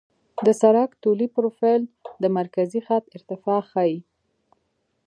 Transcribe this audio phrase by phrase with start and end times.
[0.45, 1.81] د سړک طولي پروفیل
[2.23, 3.97] د مرکزي خط ارتفاع ښيي